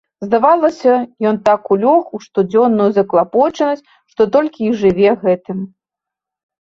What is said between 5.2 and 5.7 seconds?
гэтым.